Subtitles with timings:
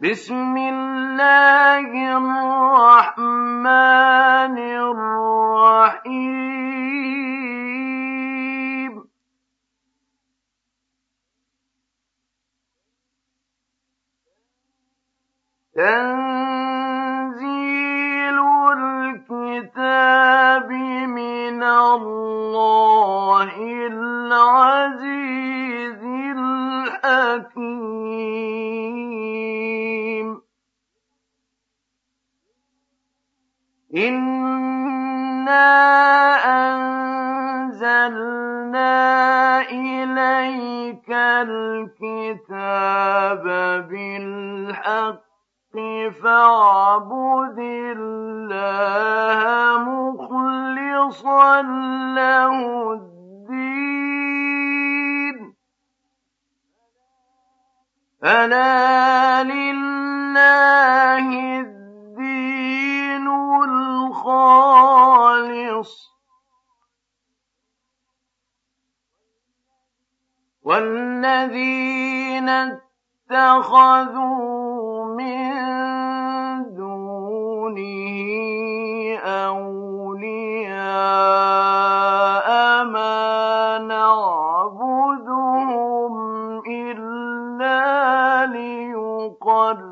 [0.00, 3.58] بسم الله الرحمن
[4.58, 6.38] الرحيم.
[15.74, 16.27] تنزيل
[40.48, 41.10] إليك
[41.48, 42.44] الكتاب
[43.88, 45.28] بالحق
[46.22, 47.58] فاعبد
[47.98, 49.40] الله
[49.78, 51.62] مخلصا
[52.16, 52.56] له
[52.92, 53.28] الدين.
[58.24, 61.26] ألا لله
[61.60, 63.26] الدين
[64.08, 64.58] الخالص.
[70.68, 72.48] والذين
[73.30, 75.54] اتخذوا من
[76.76, 77.78] دونه
[79.24, 80.68] أولياء
[82.84, 85.48] ما نعبدهم
[86.68, 89.88] إلا ليقربونا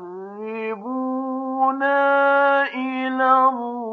[2.63, 3.86] إلى الله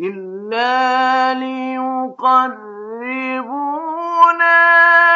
[0.00, 2.60] إلا ليقربونا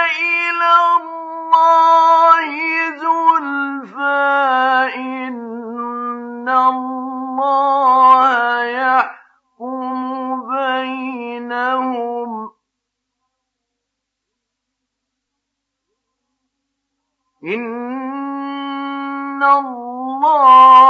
[0.05, 2.49] إلى الله
[3.01, 4.29] زلفى
[4.97, 7.65] إن الله
[8.65, 9.97] يحكم
[10.49, 12.51] بينهم
[17.45, 20.84] إن الله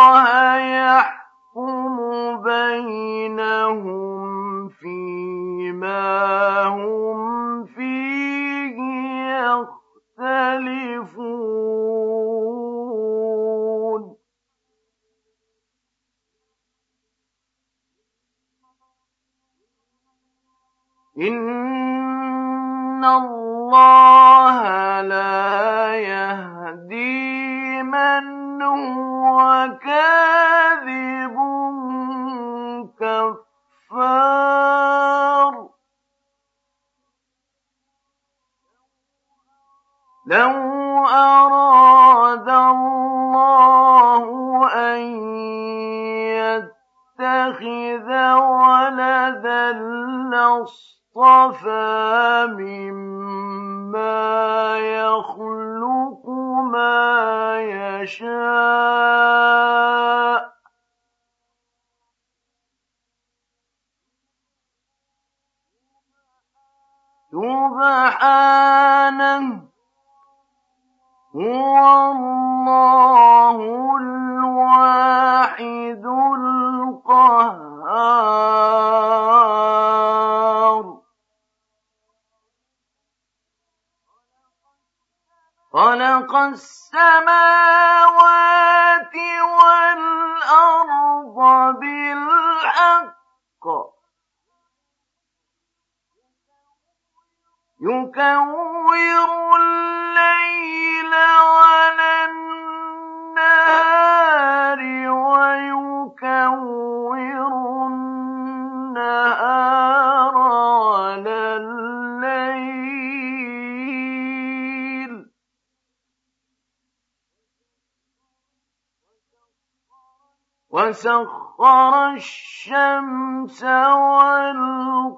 [120.75, 123.63] وسخر الشمس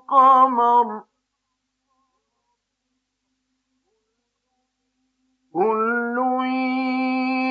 [0.04, 0.88] والقمر.
[5.52, 6.16] كل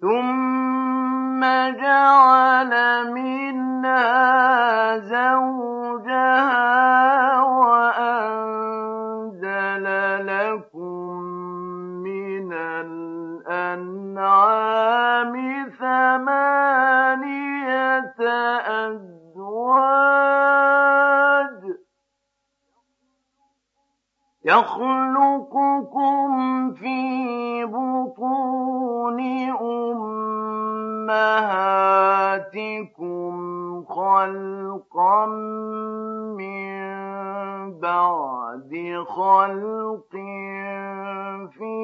[0.01, 1.41] ثم
[1.81, 2.73] جعل
[3.13, 6.61] منها زوجها
[7.43, 8.67] وأنزل
[10.27, 11.23] لكم
[12.03, 12.53] من
[12.83, 14.11] الأنعام
[15.81, 17.21] ثمانية
[18.67, 19.10] أزواج
[24.45, 26.31] يخلقكم
[26.73, 29.21] في بطون
[29.61, 30.31] أمهاتكم
[33.85, 35.27] خلقا
[36.37, 36.81] من
[37.81, 40.11] بعد خلق
[41.53, 41.75] في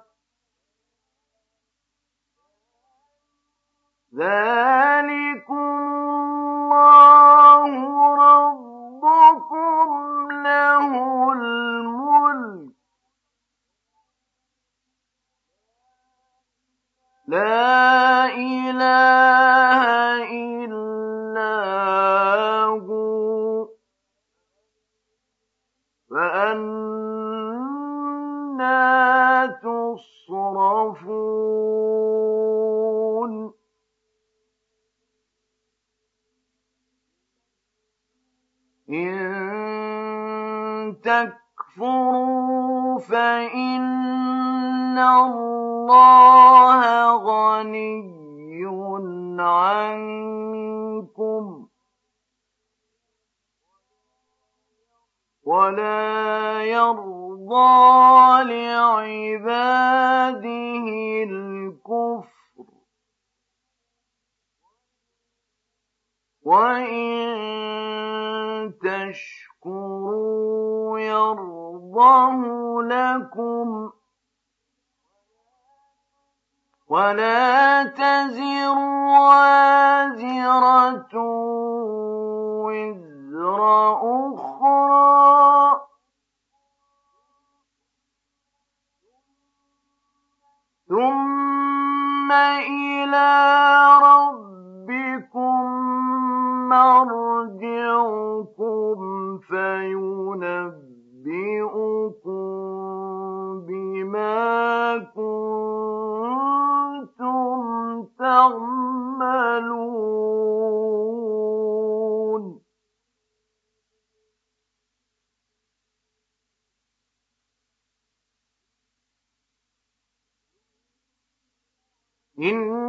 [122.38, 122.82] إنه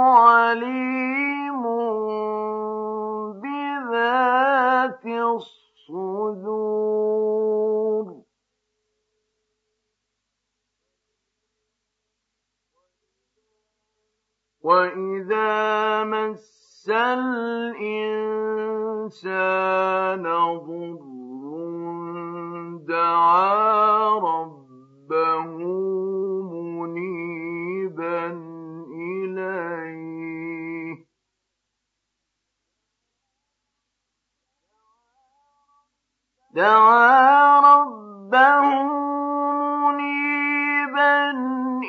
[0.00, 1.62] عليم
[3.42, 6.48] بذات الصدور.
[14.62, 17.78] وإذا مس الإنسان
[20.68, 21.08] ضر
[22.88, 23.87] دعا
[36.58, 38.66] دعا ربه
[39.82, 41.30] منيبا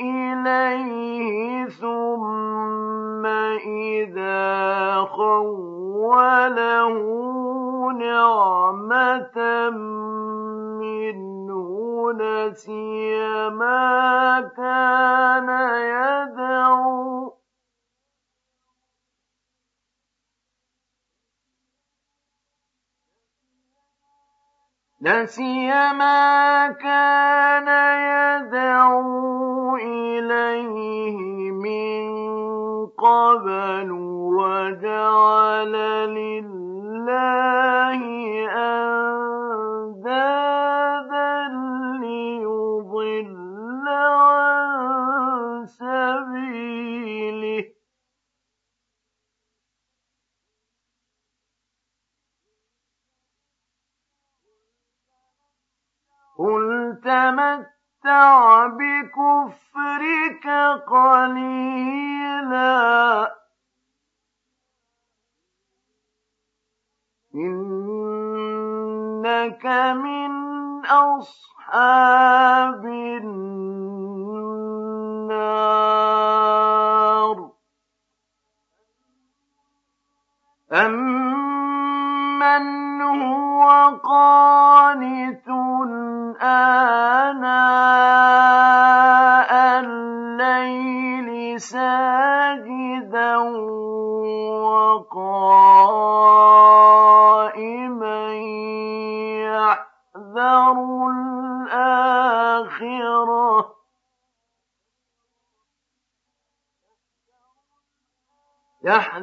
[0.02, 3.26] إليه ثم
[3.66, 6.94] إذا خوله
[7.92, 9.70] نعمة
[10.80, 11.70] منه
[12.14, 15.50] نسي ما كان
[15.82, 17.39] يدعو
[25.02, 27.68] نسي ما كان
[28.48, 32.10] يدعو إليه من
[32.88, 33.92] قبل
[34.36, 35.72] وجعل
[36.20, 38.02] لله
[39.80, 40.28] أندادا
[42.02, 47.00] ليضل عن سبيله.
[56.40, 60.48] قل تمتع بكفرك
[60.88, 62.70] قليلا
[67.36, 68.06] إنك
[69.96, 70.32] من
[70.86, 73.59] أصحاب النار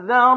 [0.06, 0.35] يحذر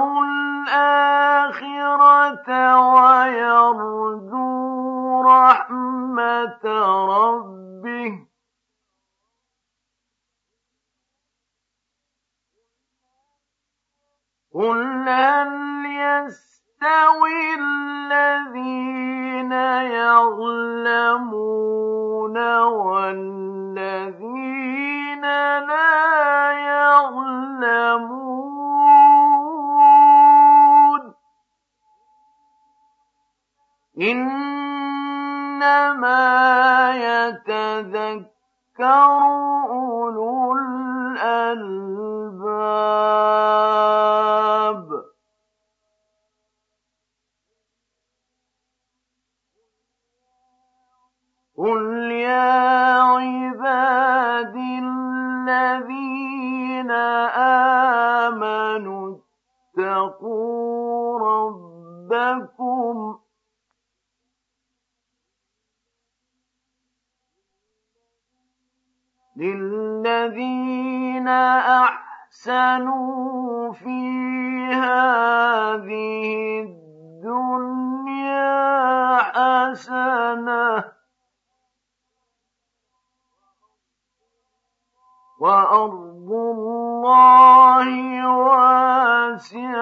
[85.39, 87.89] وأرض الله
[88.37, 89.79] واسعة.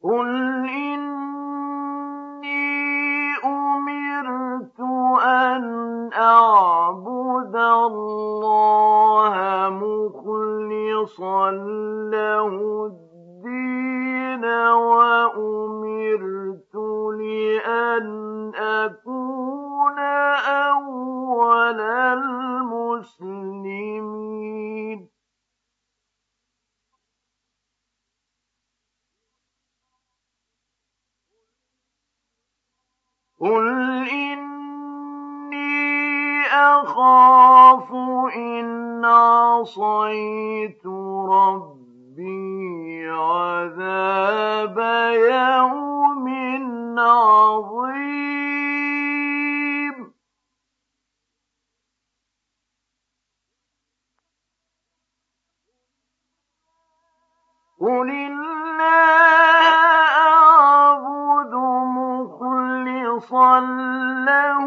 [0.06, 0.30] قل
[0.68, 2.46] إني
[3.44, 4.80] أمرت
[5.26, 5.64] أن
[6.14, 9.34] أعبد الله
[9.70, 11.50] مخلصا
[12.10, 12.46] له
[12.86, 14.44] الدين
[14.74, 16.74] وأمرت
[17.18, 18.06] لأن
[18.54, 19.98] أكون
[20.46, 21.80] أول
[22.90, 23.56] المسلمين
[33.40, 35.56] قل إني
[36.46, 37.92] أخاف
[38.36, 40.86] إن عصيت
[41.28, 44.78] ربي عذاب
[45.14, 46.28] يوم
[46.98, 48.06] عظيم.
[57.80, 59.36] قل الله
[63.32, 64.66] له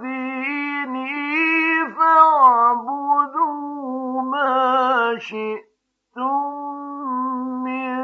[0.00, 1.14] ديني
[1.96, 3.42] فاعبدوا
[4.22, 6.44] ما شئتم
[7.64, 7.94] من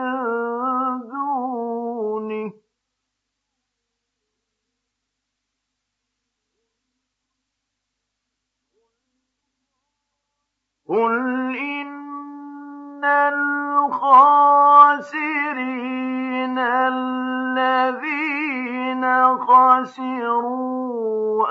[1.11, 2.52] دونه
[10.88, 14.54] قل إن الخاسرين
[19.83, 21.47] خسروا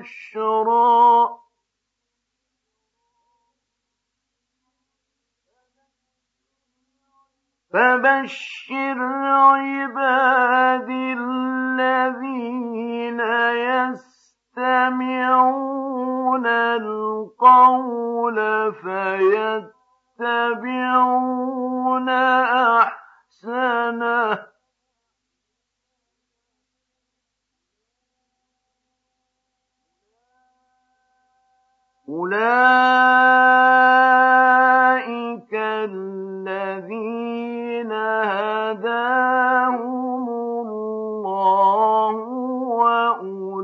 [0.08, 1.28] البشرى
[7.72, 8.98] فبشر
[9.58, 10.88] عباد
[11.20, 12.00] الذين
[14.56, 15.26] يستمعون
[16.46, 18.38] القول
[20.18, 20.78] فيتبعون
[23.28, 24.48] أحسنه.
[32.08, 32.38] أولئك
[35.88, 36.32] الذين
[38.72, 39.78] هداهم
[40.28, 42.14] الله
[42.80, 43.62] وأولئك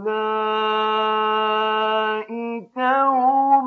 [2.79, 3.67] هم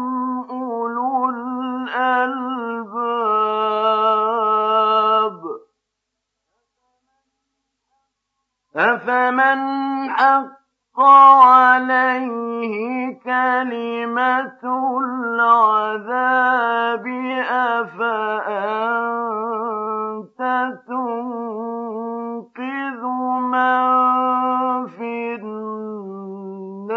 [0.49, 2.37] أولو الألباب
[8.75, 9.59] أفمن
[10.09, 10.99] حق
[11.77, 12.73] عليه
[13.23, 14.63] كلمة
[15.03, 17.05] العذاب
[17.77, 19.17] أفأنت
[20.87, 23.01] تنقذ
[23.53, 23.85] من
[24.87, 26.87] في النار؟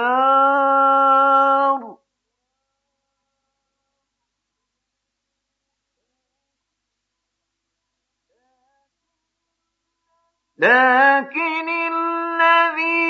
[10.58, 13.09] لكن الذين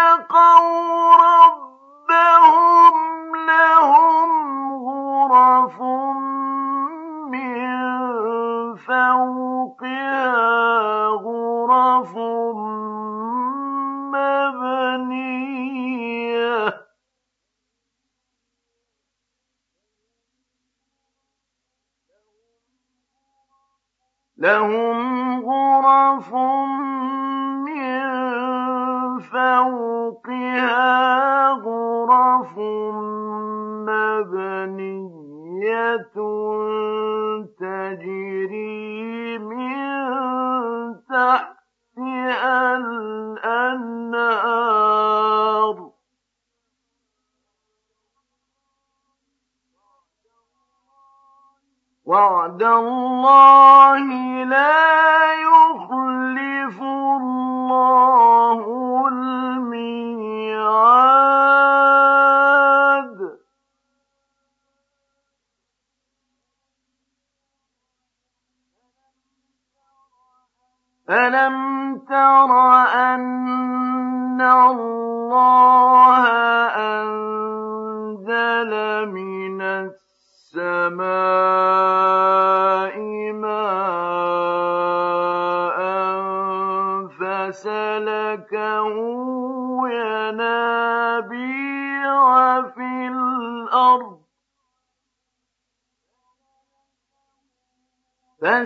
[0.00, 2.96] اتقوا ربهم
[3.46, 4.30] لهم
[4.84, 5.80] غرف
[7.30, 7.70] من
[8.76, 10.28] فوقها
[11.08, 12.16] غرف
[14.12, 15.40] مبنية.
[24.38, 26.34] لهم غرف
[29.50, 32.58] فوقها غرف
[33.88, 35.96] مبنية
[37.60, 39.76] تجري من
[41.10, 43.50] تحتها الأنهار.
[52.06, 52.99] وعد الله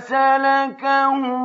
[0.04, 1.43] فسلكه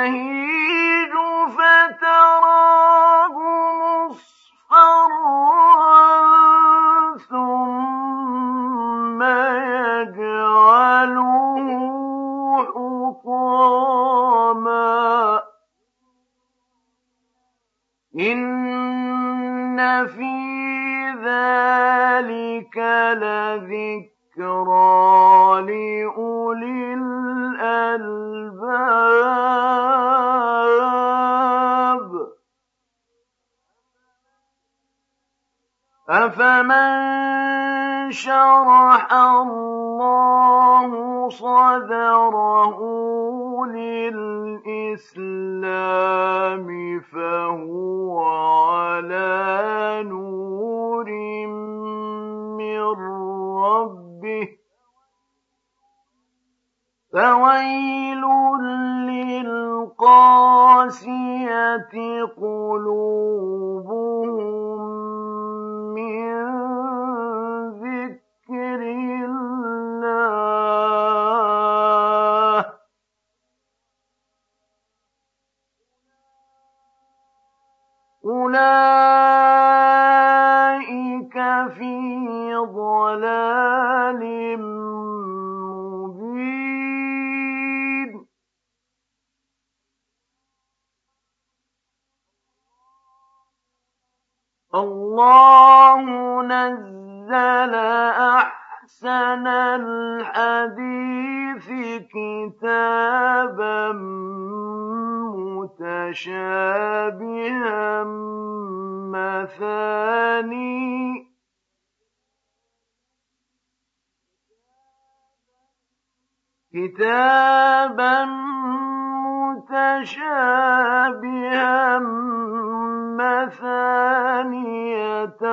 [0.00, 0.39] يهيج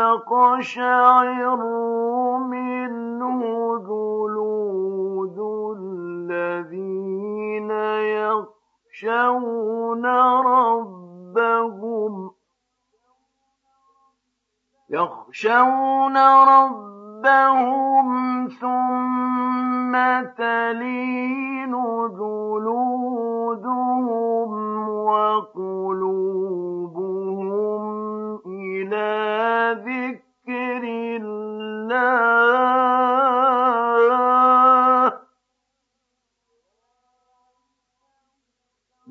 [0.08, 1.60] تقشعر
[2.38, 3.40] منه
[3.78, 5.38] جلود
[5.78, 7.70] الذين
[9.00, 10.04] يخشون
[10.46, 12.14] ربهم
[14.90, 16.16] يخشون
[16.48, 18.08] ربهم
[18.60, 19.92] ثم
[20.36, 21.72] تلين
[22.18, 23.68] جلودهم
[24.88, 26.67] وقلوبهم
[28.92, 30.82] إلى ذكر
[31.20, 31.98] الله.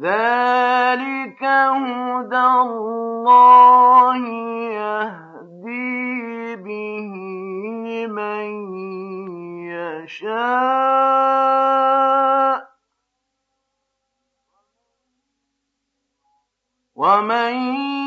[0.02, 4.18] ذلك هدى الله
[4.82, 7.14] يهدي به
[8.08, 8.48] من
[9.70, 10.98] يشاء.
[16.96, 18.07] ومن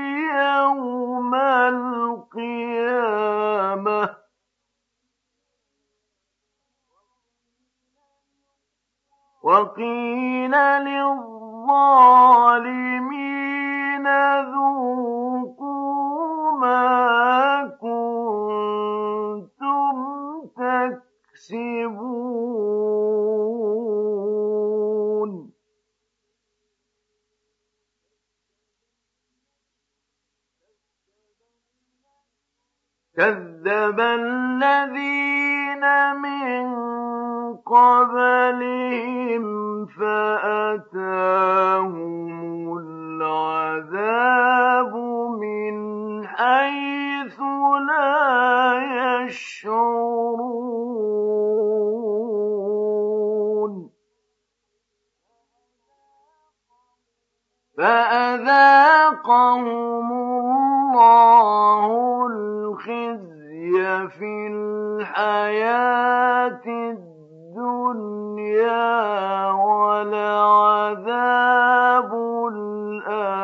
[0.39, 2.41] يوم القيامة.
[9.43, 11.31] وقيل للظالمين
[14.41, 19.95] ذوقوا ما كنتم
[20.57, 22.01] تكسبون.
[33.17, 35.83] كذب الذين
[36.15, 36.67] من
[37.57, 39.43] قبلهم
[39.85, 41.17] فأتاهم
[42.77, 44.93] العذاب
[45.39, 45.75] من
[46.27, 47.39] حيث
[47.87, 50.51] لا يشعرون.
[57.77, 59.65] فأذاقهم
[60.91, 65.81] الله الخزي في الحياة
[67.55, 68.31] الدنيا
[69.51, 70.51] ولعذاب
[72.53, 73.39] الآخرة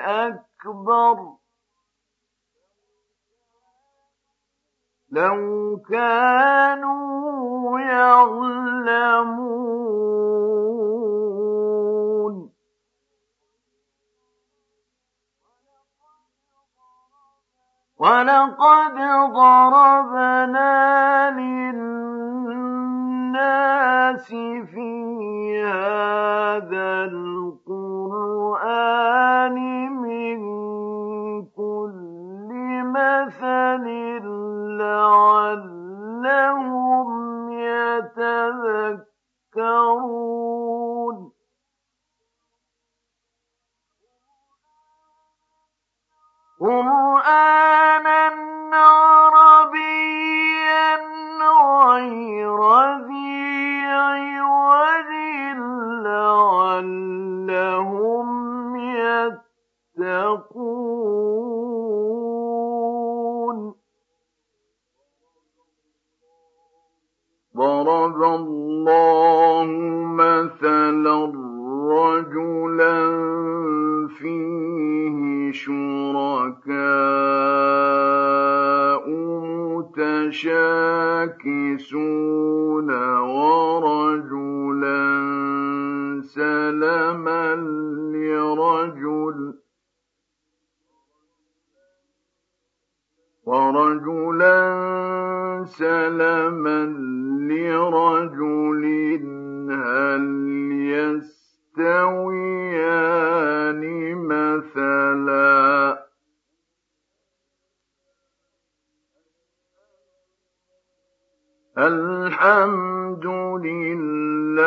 [0.00, 1.16] أكبر.
[5.12, 9.32] لو كانوا يعلمون
[18.02, 18.98] ولقد
[19.34, 20.70] ضربنا
[21.30, 22.68] للناس
[24.74, 24.90] في
[25.62, 28.36] هذا القرآن
[30.02, 30.40] من
[31.46, 32.48] كل
[32.84, 33.84] مثل
[34.82, 35.90] لعلهم
[37.52, 39.12] يتذكرون
[46.62, 48.26] قرآنا
[48.72, 50.12] عربيا
[51.42, 52.58] غير
[53.06, 55.10] ذي عوج
[56.06, 57.46] لعلهم
[59.96, 60.52] يتقون
[68.22, 69.66] الله
[70.16, 71.18] مثلا
[71.90, 72.98] رجلا
[74.18, 74.81] فيه
[75.52, 76.72] شركاء
[81.52, 85.02] متشاكسون ورجلا
[86.22, 87.54] سلما
[88.14, 89.54] لرجل
[93.44, 94.62] ورجلا
[95.64, 96.84] سلما
[97.50, 98.84] لرجل
[99.70, 100.24] هل
[100.94, 102.61] يستوي
[104.76, 106.02] مثلا
[111.78, 114.62] الحمد لله.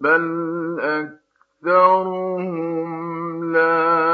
[0.00, 0.24] بل
[1.64, 2.88] أكثرهم
[3.52, 4.07] لا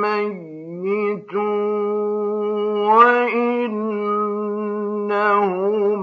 [0.00, 1.34] ميت
[5.08, 6.00] وإنهم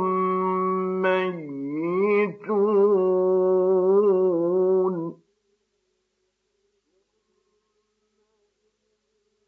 [3.75, 5.15] ميتون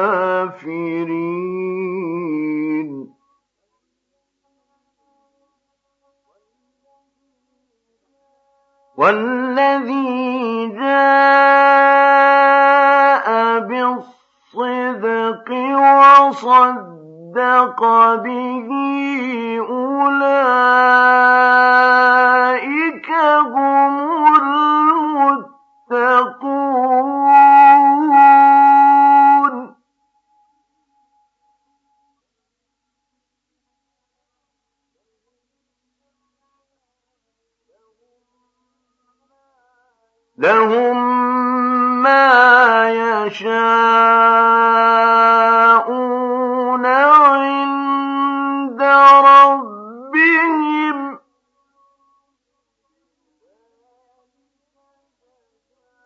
[8.97, 11.69] والذي جاء
[13.59, 17.02] بالصدق وصدق
[17.33, 17.81] صدق
[18.23, 18.69] به
[19.71, 20.31] أولئك
[23.53, 23.97] هم
[25.91, 26.53] المتقون.
[40.39, 41.72] لهم
[42.03, 43.63] ما يشاءون
[46.87, 48.83] عند
[49.29, 49.93] ربهم.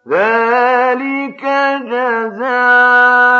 [0.09, 1.45] ذلك
[1.91, 3.37] جزاء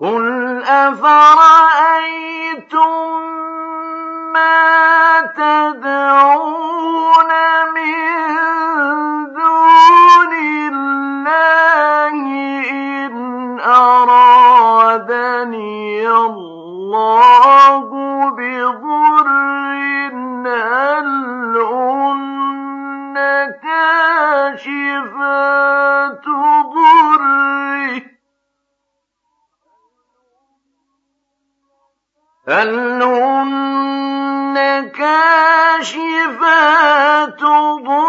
[0.00, 1.67] قل أفرأيتم
[35.78, 37.40] كاشفات
[37.86, 38.07] ضر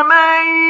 [0.03, 0.64] من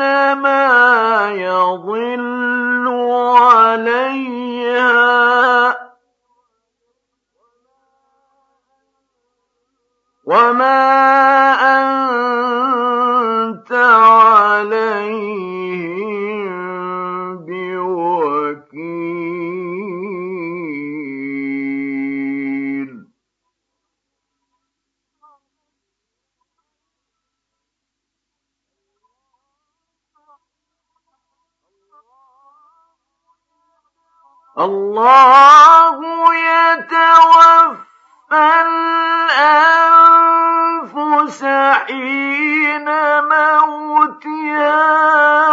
[0.00, 2.88] إنما يضل
[3.38, 4.96] عليها.
[10.24, 10.86] وما
[11.78, 15.65] أنت عليها
[34.58, 36.00] الله
[36.34, 37.84] يتوفى
[40.56, 41.44] الأنفس
[41.86, 42.88] حين
[43.28, 44.82] موتها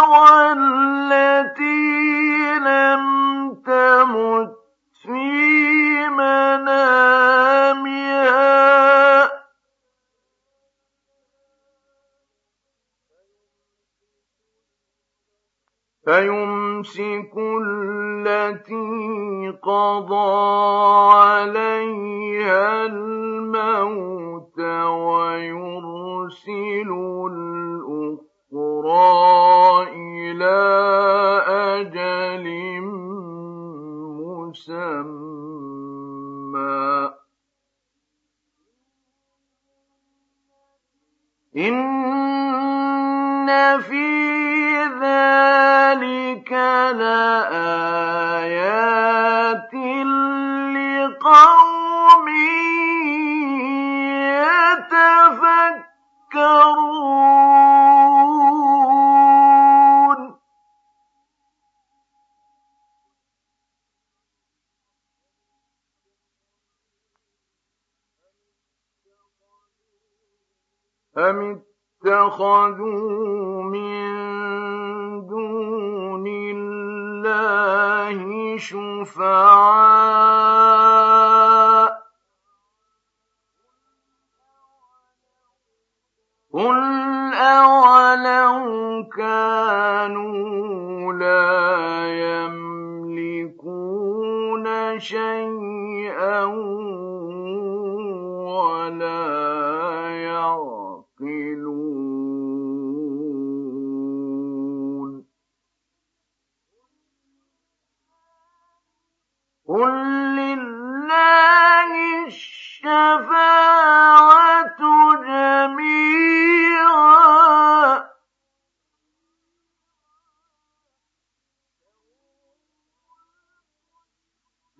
[0.01, 1.72] والتي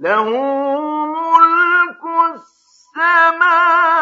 [0.04, 0.24] له
[1.16, 2.04] ملك
[2.36, 3.93] السماوات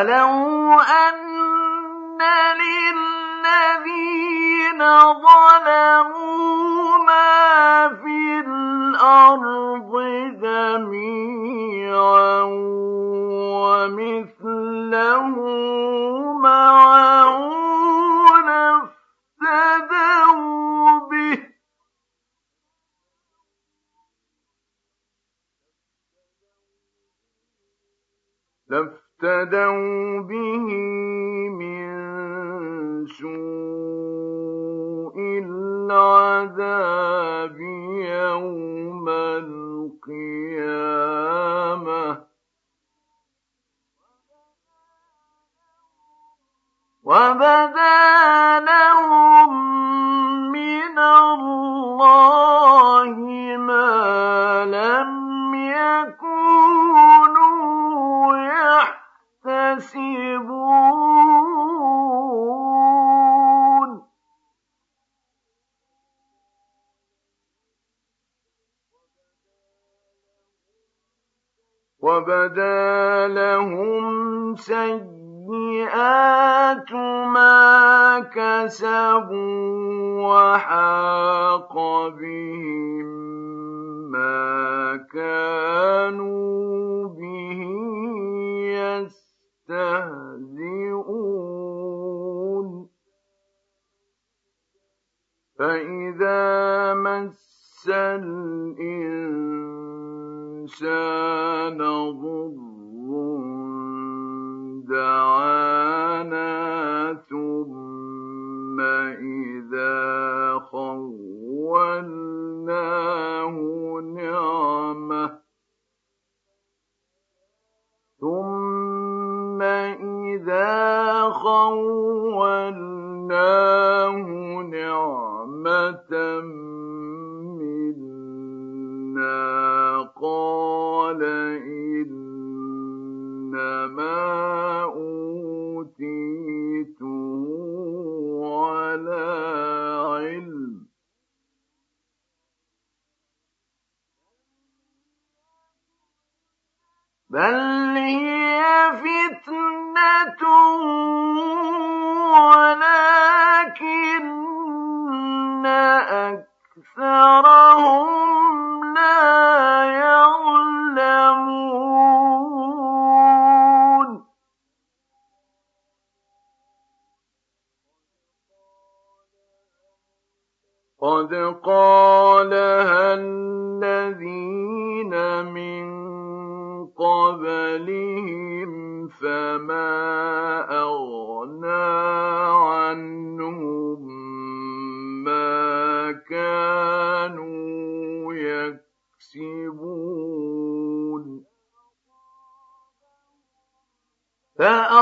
[0.00, 1.19] ولو أن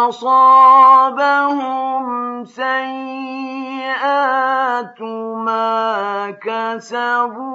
[0.08, 2.04] فأصابهم
[2.44, 3.90] سيئات
[5.44, 7.47] ما كسبوا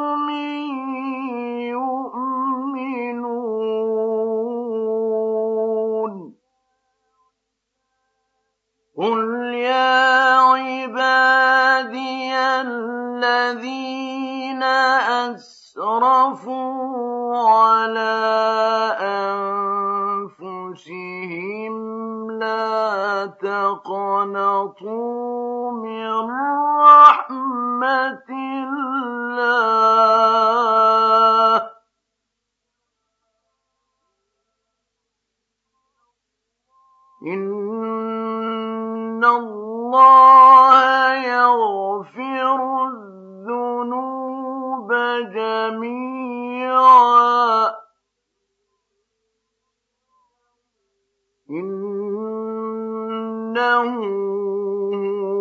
[8.96, 13.82] قل يا عبادي الذين
[15.32, 16.64] أسرفوا
[17.48, 18.14] على
[19.00, 19.83] أنفسهم
[22.30, 24.72] لا تقنطوا
[25.72, 26.30] من
[26.80, 29.54] رحمة الله.
[37.26, 44.24] إن الله يغفر الذنوب
[45.34, 46.34] جميعا.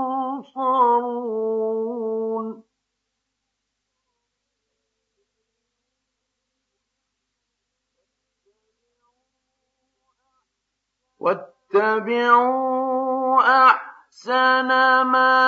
[11.21, 14.69] واتبعوا أحسن
[15.03, 15.39] ما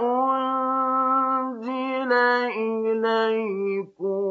[0.00, 2.12] أنزل
[2.56, 4.29] إليكم.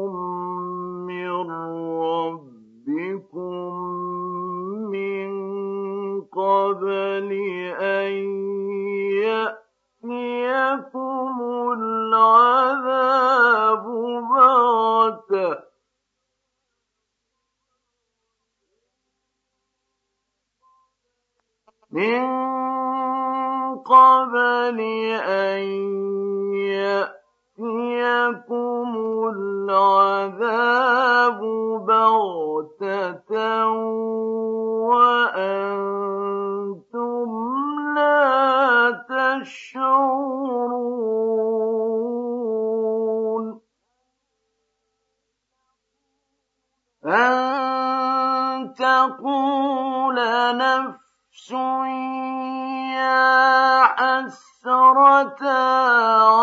[21.92, 22.26] من
[23.78, 24.80] قبل
[25.26, 25.60] أن
[27.58, 28.88] يأتيكم
[29.36, 31.40] العذاب
[31.86, 33.66] بغتة
[34.86, 35.70] وأنتم
[37.94, 40.50] لا تشعرون.
[47.04, 50.16] أن تقول
[50.56, 50.99] نفس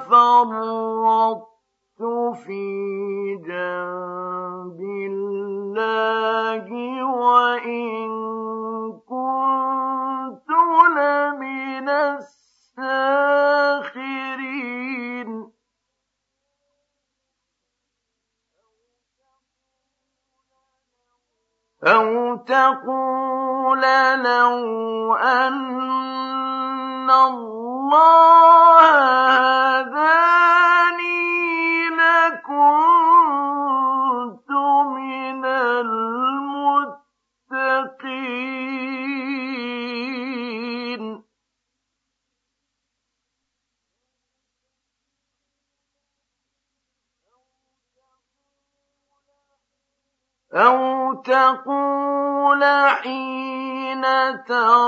[2.47, 6.66] في جنب الله
[7.05, 7.99] وإن
[22.47, 23.82] تقول
[24.24, 28.59] لو أن الله
[54.51, 54.80] تَرَى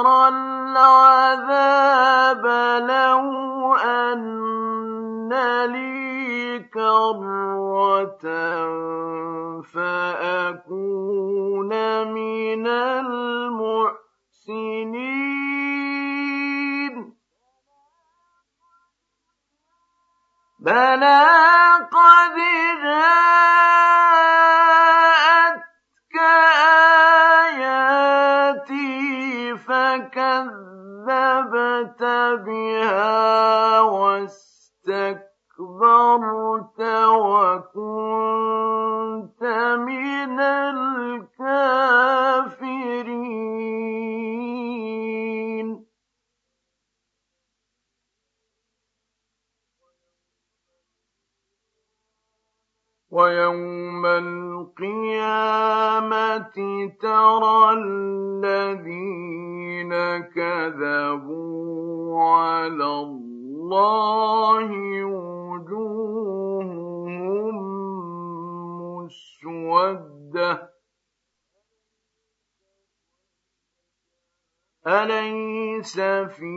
[74.87, 76.53] أليس في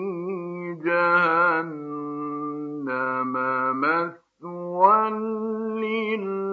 [0.84, 1.74] جهنم
[3.82, 5.10] مثوى
[5.82, 6.46] للمتكبرين؟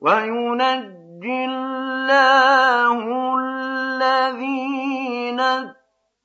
[0.00, 2.98] وينجي الله
[3.38, 4.73] الذين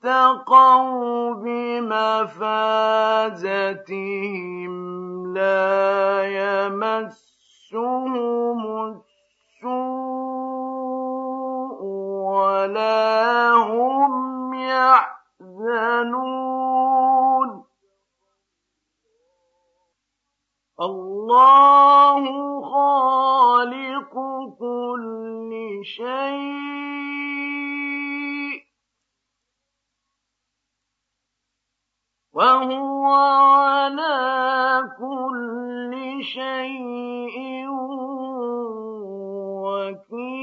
[0.10, 2.24] اتقوا بمفازتهم
[5.34, 8.08] لا يمسهم
[9.62, 9.80] السوء
[12.34, 15.90] ولا هم يحزنون
[20.82, 22.24] الله
[22.62, 24.14] خالق
[24.60, 25.52] كل
[25.84, 27.69] شيء
[32.40, 34.16] وهو على
[35.00, 35.92] كل
[36.24, 37.68] شيء
[40.00, 40.40] وكيل.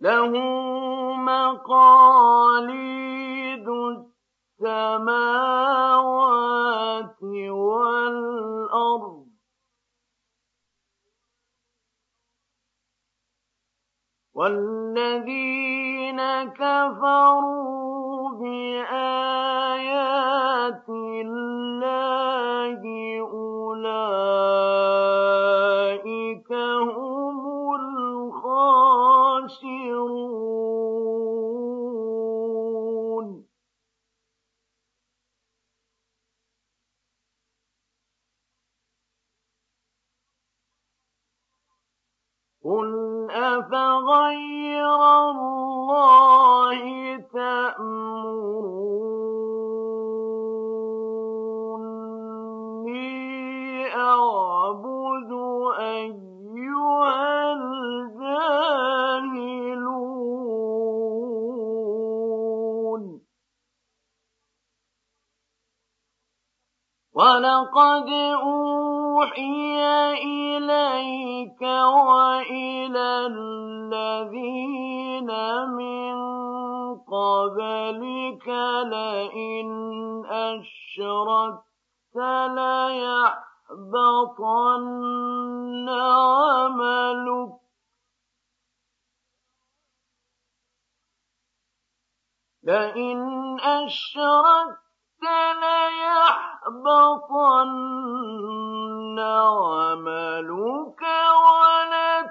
[0.00, 0.32] له
[1.16, 2.08] مقاليد
[4.60, 5.22] السماوات
[7.50, 9.23] والأرض.
[14.34, 19.68] والذين كفروا بآيات
[20.88, 21.62] الله
[23.32, 24.12] أولئك
[26.82, 27.38] هم
[28.34, 29.04] الخاسرون.
[42.64, 45.00] قل أفغير
[45.30, 46.80] الله
[52.94, 55.32] تأمروني أعبد
[55.78, 58.84] أيها الجاهلون
[67.14, 68.08] ولقد
[69.14, 69.78] أوحي
[70.26, 75.30] إليك وإلى الذين
[75.70, 76.16] من
[76.98, 78.48] قبلك
[78.92, 79.68] لئن
[80.26, 82.16] أشركت
[82.56, 83.58] ليحبطن
[85.88, 87.52] عملك.
[92.62, 93.20] لئن
[93.60, 95.24] أشركت
[95.62, 96.53] ليحبطن
[99.20, 101.02] عملك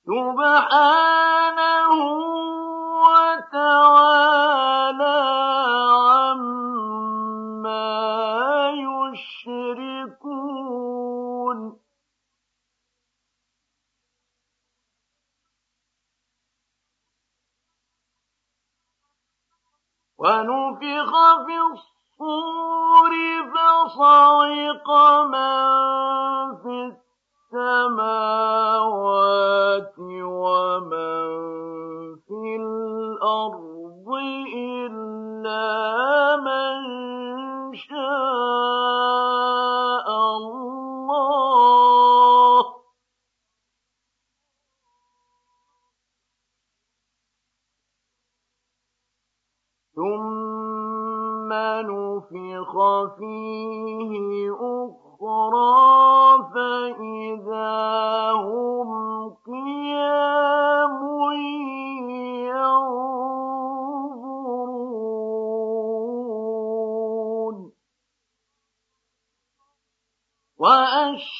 [0.05, 1.16] سبحانه
[23.97, 24.89] فصعق
[25.31, 26.26] من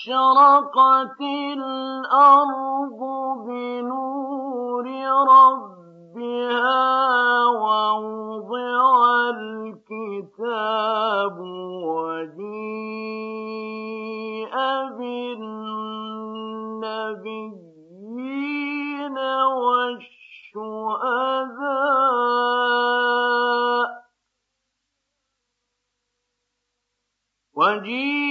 [0.10, 1.22] وأشرقت
[1.58, 3.00] الأرض
[3.48, 4.86] بنور
[5.30, 6.86] ربها
[7.46, 8.84] ووضع
[9.36, 11.38] الكتاب
[11.88, 12.48] وجيء
[17.78, 19.18] بالنبيين
[22.78, 23.88] والشهداء
[27.56, 28.27] وجيء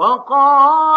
[0.02, 0.91] وقال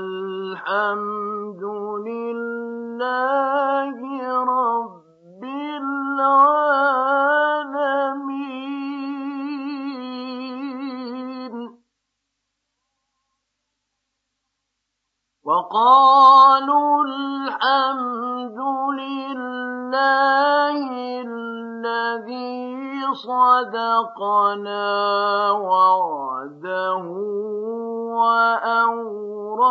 [0.00, 1.64] الحمد
[2.08, 3.98] لله
[4.44, 5.42] رب
[5.82, 6.40] العالمين.
[15.44, 18.58] وقالوا الحمد
[19.00, 20.76] لله
[21.20, 22.60] الذي
[23.14, 24.90] صدقنا
[25.50, 27.04] وعده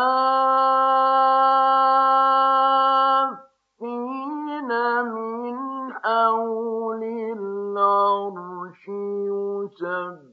[5.03, 5.57] من
[5.93, 7.03] حول
[7.37, 10.32] العرش يسبحون.